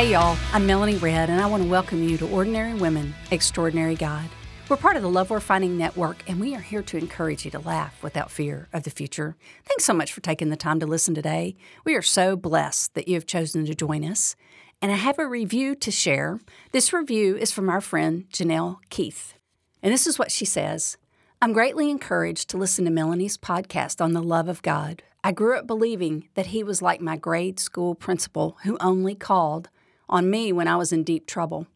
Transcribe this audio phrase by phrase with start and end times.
[0.00, 3.96] Hey, y'all, I'm Melanie Redd, and I want to welcome you to Ordinary Women, Extraordinary
[3.96, 4.30] God.
[4.66, 7.50] We're part of the Love Worth Finding Network, and we are here to encourage you
[7.50, 9.36] to laugh without fear of the future.
[9.66, 11.54] Thanks so much for taking the time to listen today.
[11.84, 14.36] We are so blessed that you have chosen to join us.
[14.80, 16.40] And I have a review to share.
[16.72, 19.34] This review is from our friend Janelle Keith.
[19.82, 20.96] And this is what she says
[21.42, 25.02] I'm greatly encouraged to listen to Melanie's podcast on the love of God.
[25.22, 29.68] I grew up believing that he was like my grade school principal who only called
[30.10, 31.66] on me when I was in deep trouble.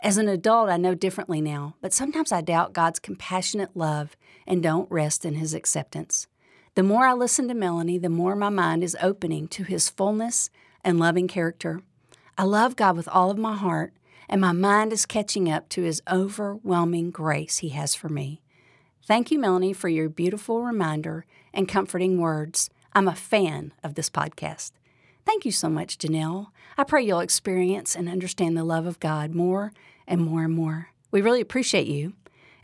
[0.00, 4.16] As an adult, I know differently now, but sometimes I doubt God's compassionate love
[4.48, 6.26] and don't rest in His acceptance.
[6.74, 10.50] The more I listen to Melanie, the more my mind is opening to His fullness
[10.82, 11.82] and loving character.
[12.36, 13.92] I love God with all of my heart,
[14.28, 18.42] and my mind is catching up to His overwhelming grace He has for me.
[19.06, 22.70] Thank you, Melanie, for your beautiful reminder and comforting words.
[22.92, 24.72] I'm a fan of this podcast.
[25.24, 26.48] Thank you so much, Janelle.
[26.76, 29.72] I pray you'll experience and understand the love of God more
[30.06, 30.88] and more and more.
[31.10, 32.14] We really appreciate you.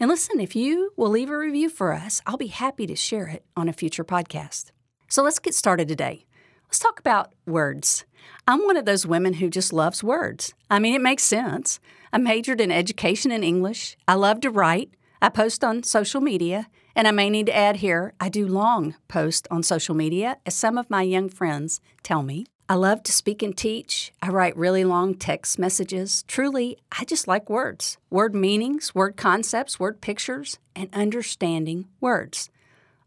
[0.00, 3.26] And listen, if you will leave a review for us, I'll be happy to share
[3.28, 4.70] it on a future podcast.
[5.08, 6.24] So let's get started today.
[6.66, 8.04] Let's talk about words.
[8.46, 10.54] I'm one of those women who just loves words.
[10.70, 11.80] I mean, it makes sense.
[12.12, 13.96] I majored in education and English.
[14.06, 14.90] I love to write.
[15.20, 16.68] I post on social media.
[16.94, 20.56] And I may need to add here I do long post on social media, as
[20.56, 22.46] some of my young friends tell me.
[22.68, 24.12] I love to speak and teach.
[24.20, 26.24] I write really long text messages.
[26.26, 32.50] Truly, I just like words word meanings, word concepts, word pictures, and understanding words.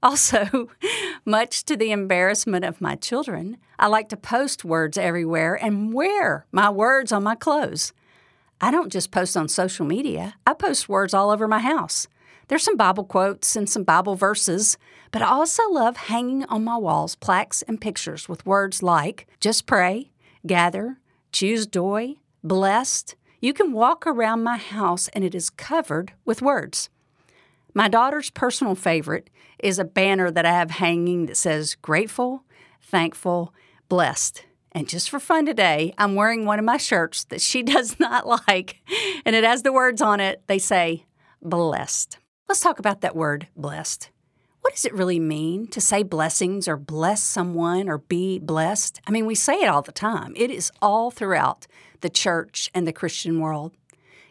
[0.03, 0.67] Also,
[1.25, 6.47] much to the embarrassment of my children, I like to post words everywhere and wear
[6.51, 7.93] my words on my clothes.
[8.63, 12.07] I don't just post on social media, I post words all over my house.
[12.47, 14.77] There's some Bible quotes and some Bible verses,
[15.09, 19.65] but I also love hanging on my walls plaques and pictures with words like just
[19.65, 20.11] pray,
[20.45, 20.99] gather,
[21.31, 23.15] choose joy, blessed.
[23.39, 26.89] You can walk around my house and it is covered with words.
[27.73, 32.43] My daughter's personal favorite is a banner that I have hanging that says grateful,
[32.79, 33.55] thankful,
[33.89, 34.43] blessed.
[34.71, 38.27] And just for fun today, I'm wearing one of my shirts that she does not
[38.27, 38.77] like,
[39.25, 40.43] and it has the words on it.
[40.47, 41.05] They say,
[41.41, 42.17] blessed.
[42.47, 44.09] Let's talk about that word, blessed.
[44.61, 49.01] What does it really mean to say blessings or bless someone or be blessed?
[49.07, 50.33] I mean, we say it all the time.
[50.35, 51.65] It is all throughout
[52.01, 53.73] the church and the Christian world.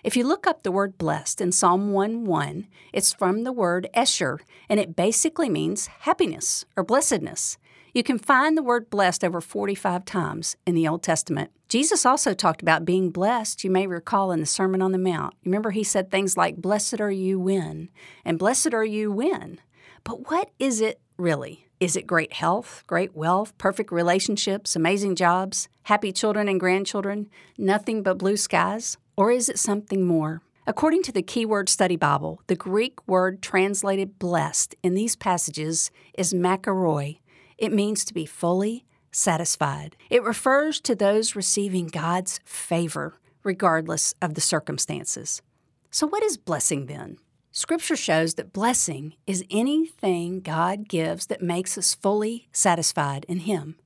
[0.04, 3.88] If you look up the word blessed in Psalm 1 1, it's from the word
[3.92, 7.58] Esher, and it basically means happiness or blessedness.
[7.92, 11.50] You can find the word blessed over 45 times in the Old Testament.
[11.68, 15.34] Jesus also talked about being blessed, you may recall in the Sermon on the Mount.
[15.44, 17.88] Remember, he said things like, Blessed are you when,
[18.24, 19.60] and blessed are you when.
[20.04, 21.68] But what is it really?
[21.80, 28.02] Is it great health, great wealth, perfect relationships, amazing jobs, happy children and grandchildren, nothing
[28.02, 28.98] but blue skies?
[29.16, 30.42] Or is it something more?
[30.66, 36.34] According to the Keyword Study Bible, the Greek word translated blessed in these passages is
[36.34, 37.19] makarioi,
[37.60, 39.96] it means to be fully satisfied.
[40.08, 45.42] It refers to those receiving God's favor, regardless of the circumstances.
[45.90, 47.18] So, what is blessing then?
[47.52, 53.76] Scripture shows that blessing is anything God gives that makes us fully satisfied in Him.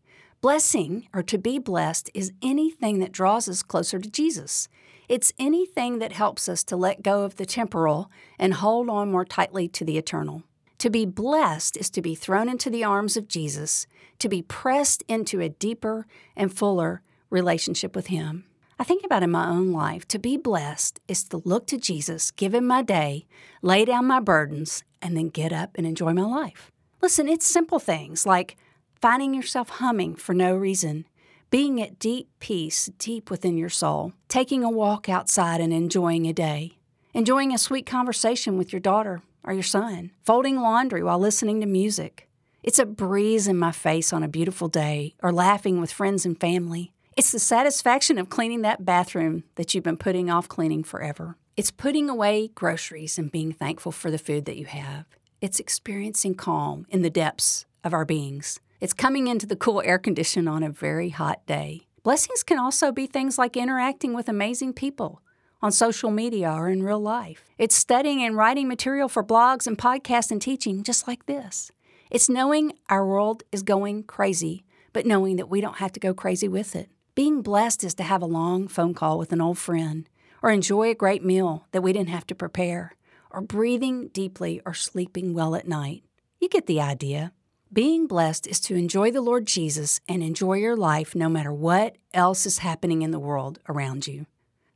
[0.41, 4.69] Blessing, or to be blessed, is anything that draws us closer to Jesus.
[5.09, 9.25] It's anything that helps us to let go of the temporal and hold on more
[9.25, 10.43] tightly to the eternal.
[10.85, 13.87] To be blessed is to be thrown into the arms of Jesus,
[14.19, 16.07] to be pressed into a deeper
[16.37, 17.01] and fuller
[17.31, 18.45] relationship with Him.
[18.79, 22.31] I think about in my own life, to be blessed is to look to Jesus,
[22.31, 23.27] give Him my day,
[23.63, 26.71] lay down my burdens, and then get up and enjoy my life.
[27.01, 28.59] Listen, it's simple things like
[29.01, 31.07] finding yourself humming for no reason,
[31.49, 36.35] being at deep peace deep within your soul, taking a walk outside and enjoying a
[36.35, 36.77] day,
[37.15, 41.67] enjoying a sweet conversation with your daughter or your son, folding laundry while listening to
[41.67, 42.29] music.
[42.63, 46.39] It's a breeze in my face on a beautiful day, or laughing with friends and
[46.41, 46.93] family.
[47.17, 51.37] It's the satisfaction of cleaning that bathroom that you've been putting off cleaning forever.
[51.57, 55.05] It's putting away groceries and being thankful for the food that you have.
[55.41, 58.59] It's experiencing calm in the depths of our beings.
[58.81, 61.87] It's coming into the cool air condition on a very hot day.
[62.03, 65.23] Blessings can also be things like interacting with amazing people
[65.65, 67.43] on social media or in real life.
[67.57, 71.73] It's studying and writing material for blogs and podcasts and teaching just like this.
[72.11, 76.13] It's knowing our world is going crazy, but knowing that we don't have to go
[76.13, 76.91] crazy with it.
[77.15, 80.07] Being blessed is to have a long phone call with an old friend,
[80.43, 82.95] or enjoy a great meal that we didn't have to prepare,
[83.31, 86.05] or breathing deeply or sleeping well at night.
[86.41, 87.33] You get the idea.
[87.73, 91.97] Being blessed is to enjoy the Lord Jesus and enjoy your life no matter what
[92.13, 94.27] else is happening in the world around you.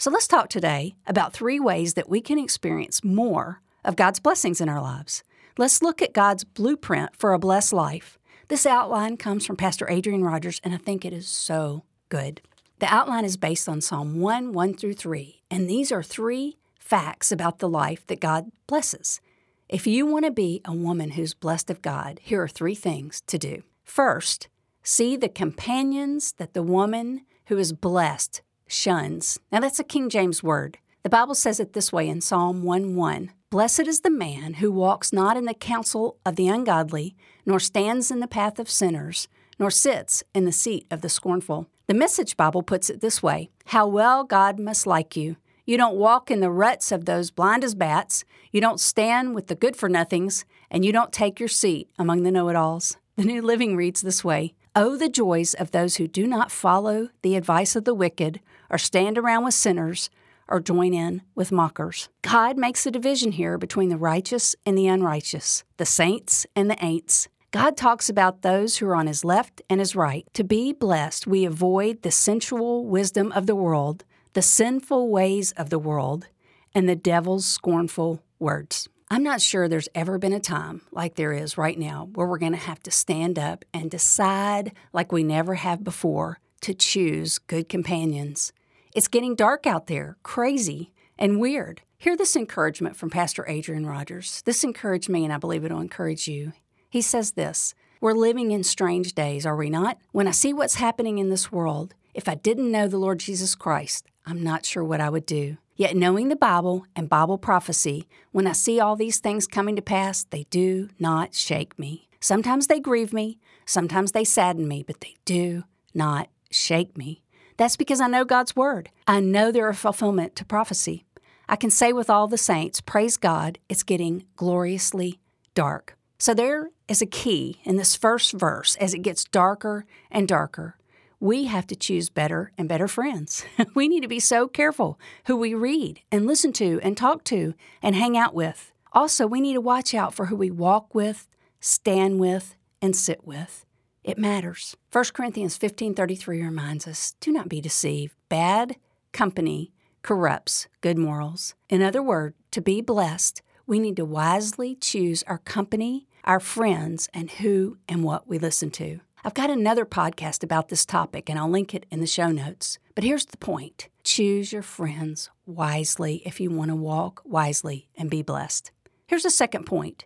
[0.01, 4.61] So let's talk today about three ways that we can experience more of God's blessings
[4.61, 5.25] in our lives.
[5.59, 8.17] Let's look at God's blueprint for a blessed life.
[8.47, 12.41] This outline comes from Pastor Adrian Rogers, and I think it is so good.
[12.79, 17.33] The outline is based on Psalm 1 1 through 3, and these are three facts
[17.33, 19.21] about the life that God blesses.
[19.69, 23.21] If you want to be a woman who's blessed of God, here are three things
[23.23, 23.65] to do.
[23.83, 24.47] First,
[24.85, 29.39] see the companions that the woman who is blessed shuns.
[29.51, 30.79] Now, that's a King James word.
[31.03, 34.71] The Bible says it this way in Psalm 1 1 Blessed is the man who
[34.71, 37.17] walks not in the counsel of the ungodly,
[37.47, 39.27] nor stands in the path of sinners,
[39.59, 41.67] nor sits in the seat of the scornful.
[41.87, 45.37] The Message Bible puts it this way How well God must like you
[45.69, 48.25] you don't walk in the ruts of those blind as bats.
[48.53, 50.47] You don't stand with the good for nothings.
[50.71, 52.97] And you don't take your seat among the know it alls.
[53.19, 57.09] The New Living reads this way Oh, the joys of those who do not follow
[57.23, 58.39] the advice of the wicked,
[58.71, 60.09] or stand around with sinners,
[60.47, 62.09] or join in with mockers.
[62.23, 66.77] God makes a division here between the righteous and the unrighteous, the saints and the
[66.77, 67.27] ain'ts.
[67.51, 70.25] God talks about those who are on his left and his right.
[70.35, 74.05] To be blessed, we avoid the sensual wisdom of the world
[74.35, 76.29] the sinful ways of the world,
[76.73, 78.89] and the devil's scornful words.
[79.11, 82.37] I'm not sure there's ever been a time like there is right now where we're
[82.37, 87.39] going to have to stand up and decide, like we never have before, to choose
[87.39, 88.53] good companions.
[88.95, 91.81] It's getting dark out there, crazy, and weird.
[91.97, 94.43] Hear this encouragement from Pastor Adrian Rogers.
[94.45, 96.53] This encouraged me, and I believe it'll encourage you.
[96.91, 99.97] He says this We're living in strange days, are we not?
[100.13, 103.55] When I see what's happening in this world, if I didn't know the Lord Jesus
[103.55, 105.57] Christ, I'm not sure what I would do.
[105.75, 109.83] Yet, knowing the Bible and Bible prophecy, when I see all these things coming to
[109.83, 112.09] pass, they do not shake me.
[112.21, 115.65] Sometimes they grieve me, sometimes they sadden me, but they do
[115.95, 117.23] not shake me.
[117.57, 118.91] That's because I know God's Word.
[119.07, 121.07] I know there are fulfillment to prophecy.
[121.49, 125.21] I can say with all the saints, Praise God, it's getting gloriously
[125.55, 125.97] dark.
[126.19, 130.77] So there is a key in this first verse as it gets darker and darker
[131.21, 133.45] we have to choose better and better friends.
[133.75, 137.55] we need to be so careful who we read and listen to and talk to
[137.83, 138.73] and hang out with.
[138.93, 141.29] Also, we need to watch out for who we walk with,
[141.61, 143.67] stand with, and sit with.
[144.05, 144.77] It matters.
[144.93, 148.15] 1 Corinthians 15:33 reminds us, "Do not be deceived.
[148.29, 148.77] Bad
[149.13, 149.73] company
[150.03, 155.39] corrupts good morals." In other words, to be blessed, we need to wisely choose our
[155.39, 159.01] company, our friends, and who and what we listen to.
[159.25, 162.79] I've got another podcast about this topic, and I'll link it in the show notes.
[162.95, 168.09] But here's the point choose your friends wisely if you want to walk wisely and
[168.09, 168.71] be blessed.
[169.07, 170.05] Here's a second point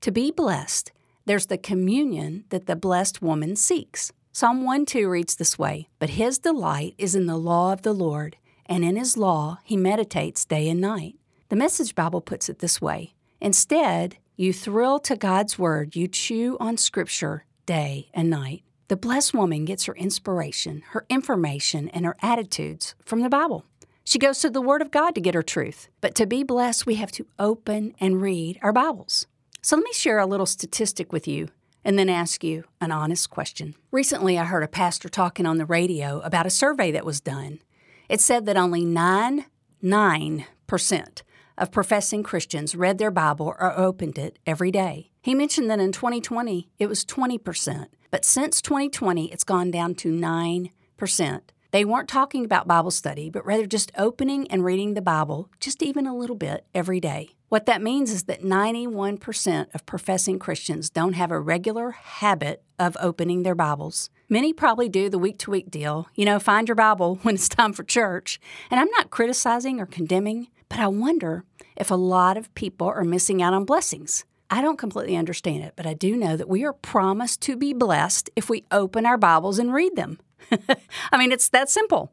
[0.00, 0.92] to be blessed,
[1.24, 4.12] there's the communion that the blessed woman seeks.
[4.32, 7.92] Psalm 1 2 reads this way But his delight is in the law of the
[7.92, 11.14] Lord, and in his law he meditates day and night.
[11.48, 16.56] The Message Bible puts it this way Instead, you thrill to God's word, you chew
[16.60, 18.62] on Scripture day and night.
[18.88, 23.66] The blessed woman gets her inspiration, her information, and her attitudes from the Bible.
[24.04, 25.90] She goes to the Word of God to get her truth.
[26.00, 29.26] But to be blessed, we have to open and read our Bibles.
[29.60, 31.50] So let me share a little statistic with you
[31.84, 33.74] and then ask you an honest question.
[33.92, 37.60] Recently, I heard a pastor talking on the radio about a survey that was done.
[38.08, 39.44] It said that only 9,
[39.84, 41.22] 9%
[41.58, 45.10] of professing Christians read their Bible or opened it every day.
[45.20, 50.10] He mentioned that in 2020 it was 20%, but since 2020 it's gone down to
[50.10, 51.40] 9%.
[51.70, 55.82] They weren't talking about Bible study, but rather just opening and reading the Bible just
[55.82, 57.30] even a little bit every day.
[57.50, 62.96] What that means is that 91% of professing Christians don't have a regular habit of
[63.00, 64.08] opening their Bibles.
[64.30, 67.48] Many probably do the week to week deal, you know, find your Bible when it's
[67.48, 68.40] time for church.
[68.70, 71.44] And I'm not criticizing or condemning, but I wonder
[71.76, 74.24] if a lot of people are missing out on blessings.
[74.50, 77.72] I don't completely understand it, but I do know that we are promised to be
[77.72, 80.18] blessed if we open our Bibles and read them.
[81.12, 82.12] I mean, it's that simple.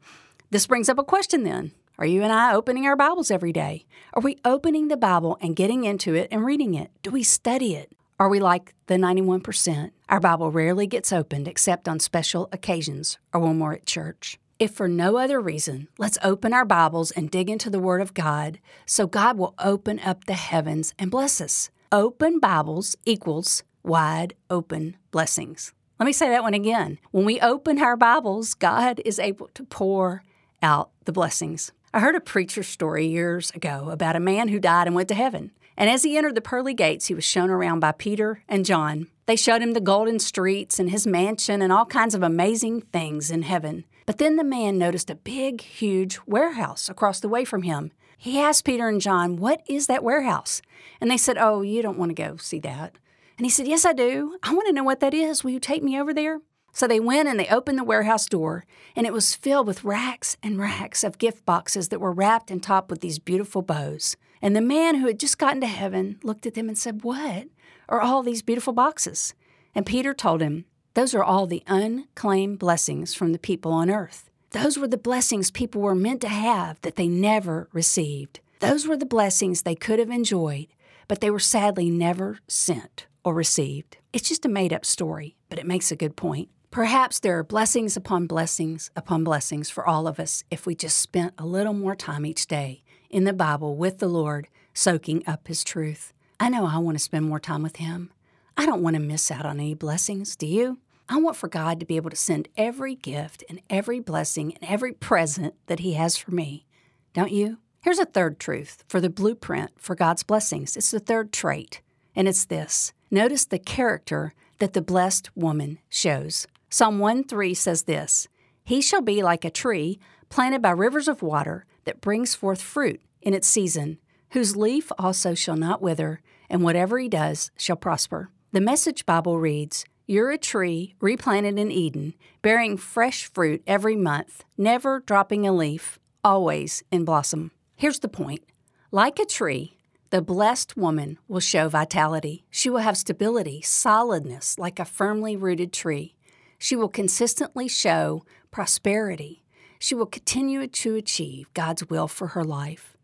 [0.50, 1.72] This brings up a question then.
[1.98, 3.86] Are you and I opening our Bibles every day?
[4.12, 6.90] Are we opening the Bible and getting into it and reading it?
[7.02, 7.90] Do we study it?
[8.18, 9.92] Are we like the 91%?
[10.10, 14.38] Our Bible rarely gets opened except on special occasions or when we're at church.
[14.58, 18.14] If for no other reason, let's open our Bibles and dig into the Word of
[18.14, 21.68] God so God will open up the heavens and bless us.
[21.92, 25.74] Open Bibles equals wide open blessings.
[26.00, 26.98] Let me say that one again.
[27.10, 30.22] When we open our Bibles, God is able to pour
[30.62, 31.72] out the blessings.
[31.92, 35.14] I heard a preacher story years ago about a man who died and went to
[35.14, 35.50] heaven.
[35.76, 39.08] And as he entered the pearly gates, he was shown around by Peter and John.
[39.26, 43.30] They showed him the golden streets and his mansion and all kinds of amazing things
[43.30, 43.84] in heaven.
[44.06, 47.90] But then the man noticed a big, huge warehouse across the way from him.
[48.16, 50.62] He asked Peter and John, What is that warehouse?
[51.00, 52.94] And they said, Oh, you don't want to go see that.
[53.36, 54.38] And he said, Yes, I do.
[54.42, 55.42] I want to know what that is.
[55.42, 56.40] Will you take me over there?
[56.72, 60.36] So they went and they opened the warehouse door, and it was filled with racks
[60.42, 64.14] and racks of gift boxes that were wrapped and topped with these beautiful bows.
[64.42, 67.46] And the man who had just gotten to heaven looked at them and said, What
[67.88, 69.34] are all these beautiful boxes?
[69.74, 74.30] And Peter told him, Those are all the unclaimed blessings from the people on earth.
[74.52, 78.40] Those were the blessings people were meant to have that they never received.
[78.60, 80.68] Those were the blessings they could have enjoyed,
[81.06, 83.98] but they were sadly never sent or received.
[84.14, 86.48] It's just a made up story, but it makes a good point.
[86.70, 90.98] Perhaps there are blessings upon blessings upon blessings for all of us if we just
[90.98, 95.46] spent a little more time each day in the Bible with the Lord, soaking up
[95.48, 96.14] His truth.
[96.40, 98.12] I know I want to spend more time with Him.
[98.56, 100.78] I don't want to miss out on any blessings, do you?
[101.08, 104.70] I want for God to be able to send every gift and every blessing and
[104.70, 106.66] every present that He has for me.
[107.14, 107.58] Don't you?
[107.80, 110.76] Here's a third truth for the blueprint for God's blessings.
[110.76, 111.80] It's the third trait,
[112.16, 116.48] and it's this Notice the character that the blessed woman shows.
[116.70, 118.26] Psalm 1 3 says this
[118.64, 123.00] He shall be like a tree planted by rivers of water that brings forth fruit
[123.22, 123.98] in its season,
[124.30, 126.20] whose leaf also shall not wither,
[126.50, 128.30] and whatever he does shall prosper.
[128.50, 134.44] The Message Bible reads, You're a tree replanted in Eden, bearing fresh fruit every month,
[134.56, 137.50] never dropping a leaf, always in blossom.
[137.74, 138.44] Here's the point
[138.92, 139.78] like a tree,
[140.10, 142.44] the blessed woman will show vitality.
[142.50, 146.14] She will have stability, solidness, like a firmly rooted tree.
[146.56, 149.42] She will consistently show prosperity.
[149.80, 152.96] She will continue to achieve God's will for her life.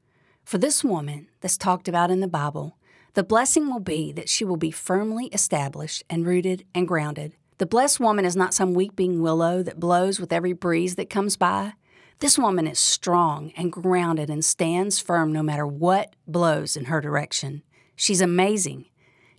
[0.44, 2.76] For this woman that's talked about in the Bible,
[3.14, 7.34] the blessing will be that she will be firmly established and rooted and grounded.
[7.58, 11.36] The blessed woman is not some weeping willow that blows with every breeze that comes
[11.36, 11.74] by.
[12.20, 17.00] This woman is strong and grounded and stands firm no matter what blows in her
[17.00, 17.62] direction.
[17.96, 18.86] She's amazing.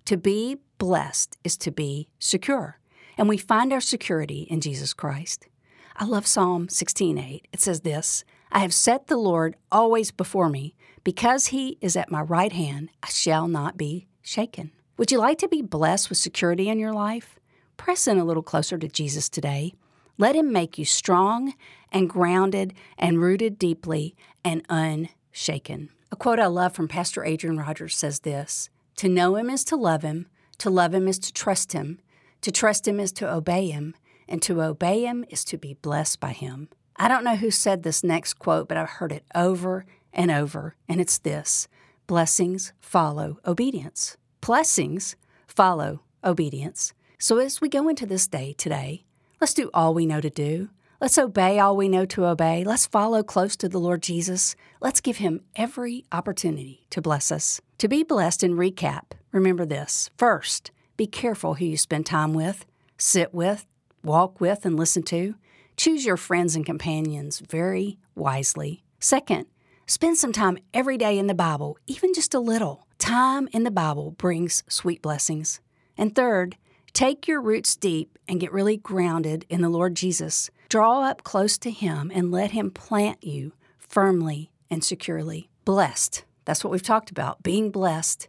[0.05, 2.79] To be blessed is to be secure,
[3.17, 5.47] and we find our security in Jesus Christ.
[5.95, 7.47] I love Psalm 16:8.
[7.51, 12.11] It says this, I have set the Lord always before me, because he is at
[12.11, 14.71] my right hand, I shall not be shaken.
[14.97, 17.39] Would you like to be blessed with security in your life?
[17.77, 19.73] Press in a little closer to Jesus today.
[20.17, 21.53] Let him make you strong
[21.91, 25.89] and grounded and rooted deeply and unshaken.
[26.11, 29.75] A quote I love from Pastor Adrian Rogers says this To know him is to
[29.75, 30.27] love him,
[30.59, 31.99] to love him is to trust him,
[32.41, 33.95] to trust him is to obey him,
[34.27, 36.69] and to obey him is to be blessed by him.
[36.95, 40.75] I don't know who said this next quote, but I've heard it over and over,
[40.87, 41.67] and it's this
[42.07, 44.17] Blessings follow obedience.
[44.41, 45.15] Blessings
[45.47, 46.93] follow obedience.
[47.17, 49.05] So as we go into this day today,
[49.39, 50.69] let's do all we know to do.
[50.99, 52.63] Let's obey all we know to obey.
[52.63, 54.55] Let's follow close to the Lord Jesus.
[54.79, 57.59] Let's give him every opportunity to bless us.
[57.79, 60.09] To be blessed and recap, remember this.
[60.17, 62.65] First, be careful who you spend time with,
[62.97, 63.65] sit with,
[64.03, 65.35] walk with, and listen to.
[65.75, 68.83] Choose your friends and companions very wisely.
[68.99, 69.47] Second,
[69.85, 72.87] spend some time every day in the Bible, even just a little.
[72.99, 75.59] Time in the Bible brings sweet blessings.
[75.97, 76.57] And third,
[76.93, 80.49] take your roots deep and get really grounded in the Lord Jesus.
[80.69, 85.49] Draw up close to Him and let Him plant you firmly and securely.
[85.65, 86.25] Blessed.
[86.45, 88.27] That's what we've talked about, being blessed.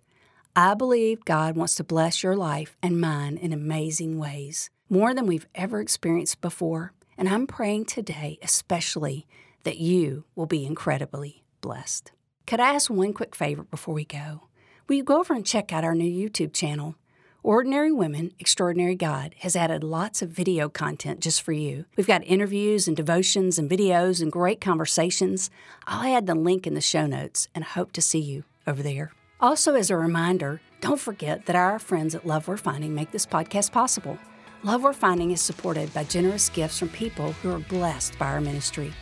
[0.56, 5.26] I believe God wants to bless your life and mine in amazing ways, more than
[5.26, 6.92] we've ever experienced before.
[7.16, 9.26] And I'm praying today, especially,
[9.64, 12.12] that you will be incredibly blessed.
[12.46, 14.48] Could I ask one quick favor before we go?
[14.86, 16.94] Will you go over and check out our new YouTube channel?
[17.42, 21.86] Ordinary Women, Extraordinary God has added lots of video content just for you.
[21.96, 25.48] We've got interviews and devotions and videos and great conversations.
[25.86, 29.12] I'll add the link in the show notes and hope to see you over there.
[29.40, 33.24] Also, as a reminder, don't forget that our friends at Love Worth Finding make this
[33.26, 34.18] podcast possible.
[34.64, 38.40] Love Worth Finding is supported by generous gifts from people who are blessed by our
[38.42, 38.92] ministry.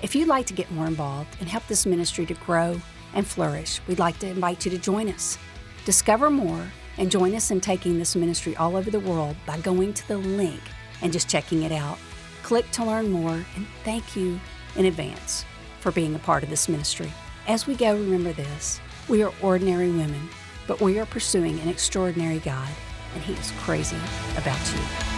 [0.00, 2.80] If you'd like to get more involved and help this ministry to grow
[3.14, 5.36] and flourish, we'd like to invite you to join us.
[5.84, 6.64] Discover more
[6.98, 10.18] and join us in taking this ministry all over the world by going to the
[10.18, 10.60] link
[11.02, 11.98] and just checking it out.
[12.44, 14.38] Click to learn more, and thank you
[14.76, 15.44] in advance
[15.80, 17.12] for being a part of this ministry.
[17.48, 20.28] As we go, remember this we are ordinary women,
[20.68, 22.68] but we are pursuing an extraordinary God,
[23.14, 23.96] and He is crazy
[24.36, 25.17] about you.